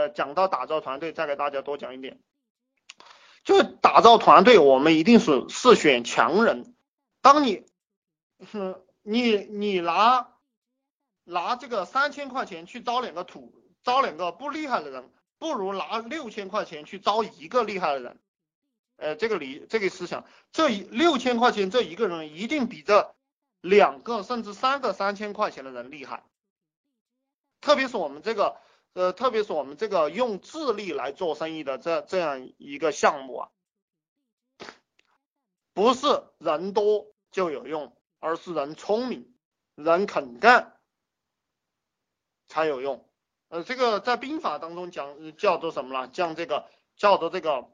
[0.00, 2.18] 呃，讲到打造团队，再给大家多讲一点，
[3.44, 6.74] 就打造团队，我们一定是是选强人。
[7.20, 7.66] 当你，
[8.50, 10.28] 哼你你拿
[11.24, 13.52] 拿这个三千块钱去招两个土，
[13.82, 18.18] 招两个不厉害的人，不如拿六千块钱去招一个厉害的人。
[18.96, 23.14] 呃，这个理这个思想，这一六千块钱这一个人一定比这
[23.60, 26.22] 两个甚至三个三千块钱的人厉害。
[27.60, 28.56] 特别是我们这个，
[28.92, 33.50] 呃，特别是我们这个用智力来做生意的这这样一个项目啊，
[35.72, 36.06] 不是
[36.38, 39.34] 人多就有用，而是人聪明、
[39.74, 40.76] 人肯干
[42.48, 43.08] 才有用。
[43.48, 46.08] 呃，这个在兵法当中讲叫做什么了？
[46.08, 47.70] 讲这个叫做这个。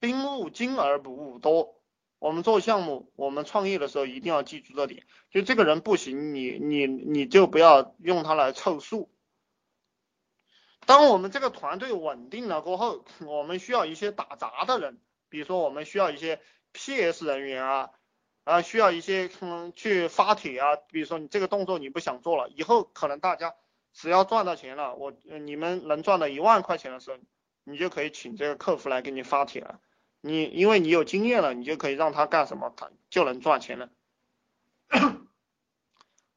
[0.00, 1.80] 兵务精而不务多。
[2.18, 5.06] 我们做项目，我们创业的时候一定要记住这点。
[5.30, 9.13] 就这个人不行，你你你就不要用他来凑数。
[10.86, 14.98] 当我们这个团队稳定了过后，我们需要一些打杂的人，
[15.28, 16.40] 比如说我们需要一些
[16.72, 17.90] PS 人员啊，
[18.44, 20.76] 啊需要一些嗯去发帖啊。
[20.90, 23.54] 比如说你这个动作你不想做了，以后可能大家
[23.92, 27.18] 只要赚到钱了，我你们能赚到一万块钱的时候，
[27.64, 29.80] 你就可以请这个客服来给你发帖了。
[30.20, 33.90] 你因为你有经验了，你就可以让他干什么，他就能赚钱了。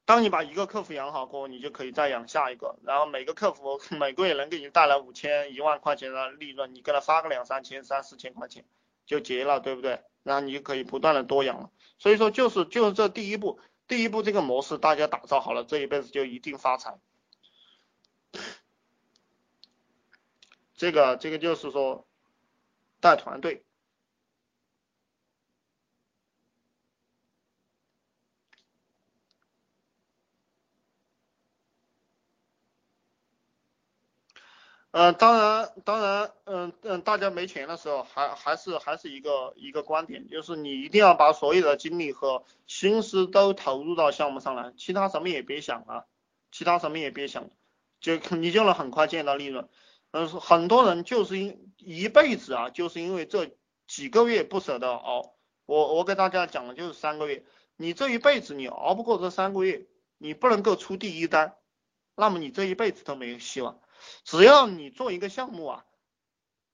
[0.08, 8.64] 当你把一个客服养好过后，你就可以再养下一个，然后每个客服每个月能给你带来五千、一万块钱的利润，你给他发个两三千、三四千块钱
[9.04, 10.00] 就结了，对不对？
[10.22, 11.70] 然后你就可以不断的多养了。
[11.98, 16.98] 所以说就是就是这第一步，第一步这个模式大家打造好了，这一辈子就一定发财。
[20.74, 22.06] 这个这个就是说
[22.98, 23.62] 带团队。
[34.90, 46.06] 嗯，当然，当然，嗯嗯，大家没钱的时候，还还是还是一个一个观点，就是你一定要把所有的精力和心思都投入到项目上来，其他什么也别想了，
[46.50, 47.50] 其他什么也别想，
[48.00, 49.68] 就你就能很快见到利润。
[50.10, 53.50] 嗯，很多人就是因一辈子啊，就是因为这
[53.86, 55.34] 几个月不舍得熬。
[55.66, 57.44] 我我给大家讲的就是三个月，
[57.76, 59.86] 你这一辈子你熬不过这三个月，
[60.16, 61.56] 你不能够出第一单，
[62.16, 63.78] 那么你这一辈子都没有希望。
[64.24, 65.84] 只要你做一个项目啊，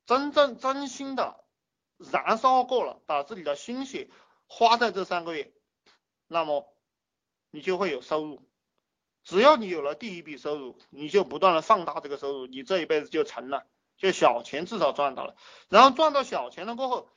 [0.06, 1.44] 真正真心的
[1.98, 4.08] 燃烧过了，把自己的心血
[4.46, 5.52] 花在这三个月，
[6.26, 6.72] 那么
[7.50, 8.42] 你就会有收入。
[9.22, 15.34] 只要你有了第一笔收入，你就不断的放大这个收入，你这一辈子就成了，就小钱至少赚到了。
[15.68, 17.08] 然后赚到小钱了过后，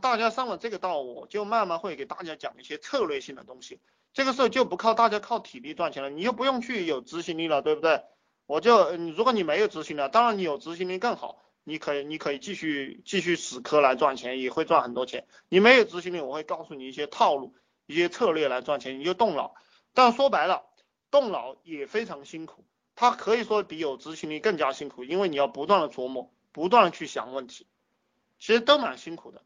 [0.00, 3.80] 大家上了这个道，我就慢慢会给大家讲一些策略性的东西。
[4.12, 8.02] 这个时候就不靠大家靠体力赚钱了，你就不用去有执行力了，对不对？
[8.46, 15.26] 我就，如果你没有执行力，当然你有执行力更好，你可以，你可以继续继续死磕来赚钱，也会赚很多钱。
[15.48, 17.54] 你没有执行力，我会告诉你一些套路、
[17.86, 19.54] 一些策略来赚钱，你就动脑。
[19.92, 20.62] 但说白了，
[21.10, 22.64] 动脑也非常辛苦，
[22.94, 27.66] 它可以说比有执行力更加辛苦，因为你要不断的琢磨，不断的去想问题，
[28.38, 29.42] 其实都蛮辛苦的。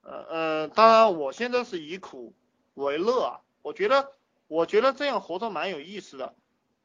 [0.00, 2.34] 呃呃，当然我现在是以苦
[2.72, 4.12] 为乐啊，我觉得
[4.46, 6.34] 我觉得这样活着蛮有意思的。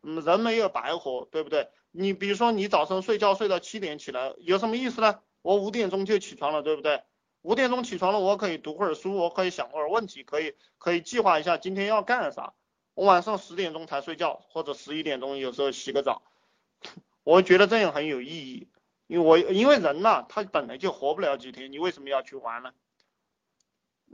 [0.04, 1.70] 嗯，人没有白活，对不对？
[1.92, 5.20] 你比如说，你早上睡觉睡到七点起来，有什么意思呢？
[5.42, 7.02] 我五点钟就起床了，对不对？
[7.42, 12.54] 五点钟起床了，我可以读会儿书，我可以想会儿问题，可以可以计划一下今天要干啥。
[12.94, 16.22] 我晚上十点钟才睡觉，或者十一点钟有时候洗个澡，
[17.24, 18.68] 我觉得这样很有意义。
[19.08, 22.72] 因为我因为人呐，他本来就活不了几天，你为什么要去玩呢？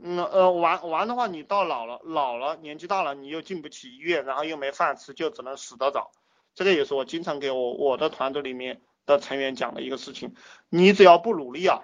[0.02, 6.12] 嗯呃玩玩的话，你到老了老了年纪大了，你又进不起医院，然后又没饭吃，就只能死得早。
[6.54, 10.34] 这个也是我经常给我我的团队里面的成员讲的一个事情。
[10.68, 11.80] 你只要不努力啊，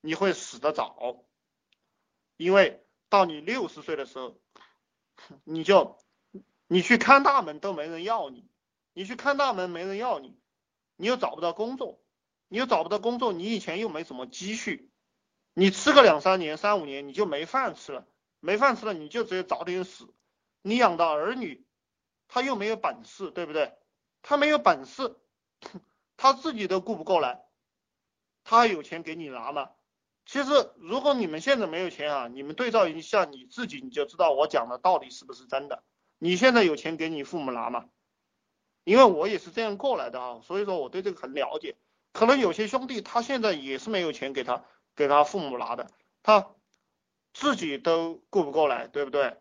[0.00, 1.24] 你会死得早。
[2.36, 4.36] 因为到你六十岁的时候，
[5.44, 5.96] 你就
[6.66, 8.48] 你去看大门都没人要你，
[8.94, 10.36] 你去看大门没人要你，
[10.96, 12.00] 你又找不到工作，
[12.48, 14.87] 你又找不到工作，你以前又没什么积蓄。
[15.58, 18.06] 你吃个两三年、三五年，你就没饭吃了，
[18.38, 20.14] 没饭吃了，你就只有早点死。
[20.62, 21.66] 你养的儿女，
[22.28, 23.74] 他又没有本事，对不对？
[24.22, 25.16] 他没有本事，
[26.16, 27.42] 他自己都顾不过来，
[28.44, 29.70] 他还有钱给你拿吗？
[30.26, 35.82] 其实，如果你们现在没有钱啊，你们对照一下你自己，你就知道我讲的到底是不是真的。
[36.20, 37.86] 你现在有钱给你父母拿吗？
[38.84, 41.74] 因为我也是这样过来的啊，所以说我对这个很了解。
[42.12, 44.64] 可能有些兄弟他现在也是没有钱给他。
[44.98, 45.88] 给他父母拿的，
[46.24, 46.50] 他
[47.32, 49.36] 自己都顾不过来，对不对？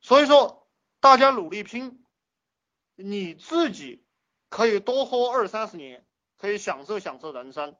[0.00, 0.66] 所以说，
[0.98, 2.02] 大家努力拼，
[2.94, 4.02] 你自己
[4.48, 6.06] 可以多活二三十年，
[6.38, 7.76] 可以享受享受人生。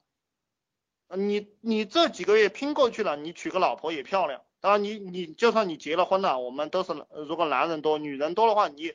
[1.08, 4.43] 你你这几个月拼过去了，你娶个老婆也漂亮。
[4.60, 6.93] 当然，你你就算你结了婚了，我们都是
[7.26, 8.93] 如果男人多，女人多的话，你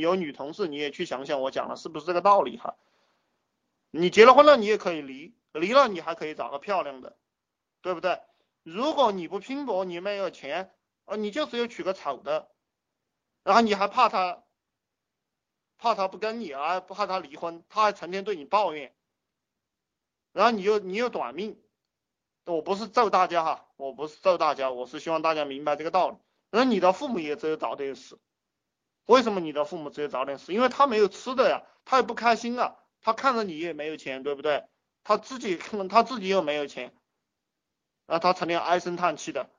[0.00, 2.76] 有女同事，你也去想想我讲的是不是这个道理哈？
[3.90, 7.16] 你结了婚了，你也可以离，离了你还可以找个漂亮的，
[7.82, 8.20] 对不对？
[8.62, 10.74] 如果你不拼搏，你没有钱，
[11.06, 12.50] 啊，你就只有娶个丑的，
[13.42, 14.44] 然后你还怕他，
[15.78, 18.94] 怕他不跟你啊，怕他离婚，他还成天对你抱怨。
[20.32, 21.60] 然后你又你又短命，
[22.44, 26.16] 我不是咒大家哈，我不是咒大家，我是希望大家明白这个道理。
[26.50, 28.20] 然后你的父母也只有早点死，
[29.06, 30.52] 为什么你的父母只有早点死？
[30.52, 34.64] 因为他没有吃的呀，他也不开心啊，他看着你也没有钱，对不对？
[35.10, 36.94] 他自己他自己又没有钱，
[38.06, 39.50] 啊，他成天唉声叹气的，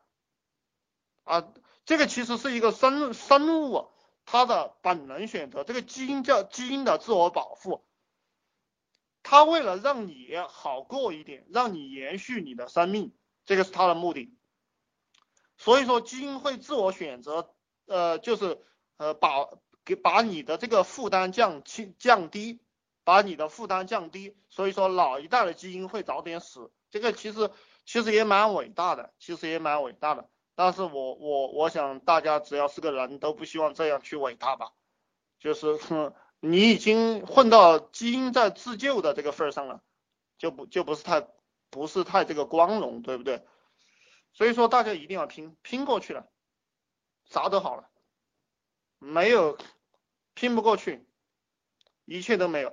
[1.26, 1.52] 啊，
[1.84, 3.90] 这个其实是一个生生物
[4.24, 7.84] 它的本能选择，这个基因叫基因的自我保护。
[9.24, 13.14] 他为了让你好过一点，让你延续你的生命，
[13.44, 14.34] 这个是他的目的。
[15.58, 17.54] 所以说基因会自我选择，
[17.88, 18.58] 呃，就是
[18.96, 19.50] 呃把
[19.84, 22.62] 给把你的这个负担降轻降低，
[23.04, 24.36] 把你的负担降低。
[24.50, 27.50] 所以说老一代的基因会早点死，这个其实
[27.86, 30.30] 其实也蛮伟大的，其实也蛮伟大的。
[30.56, 34.72] 但是我我我想大家只要是个人都不希望这样去伟大吧，
[35.40, 36.14] 就是哼。
[36.44, 39.84] 你已经混到基因在自救的这个份上了，
[40.40, 41.28] 就不就不是太
[41.70, 43.46] 不是太这个光荣，对不对？
[44.34, 46.28] 所以说大家一定要拼拼过去了，
[47.26, 47.92] 啥都好了，
[48.98, 49.56] 没有
[50.34, 51.06] 拼不过去，
[52.06, 52.70] 一切都没有。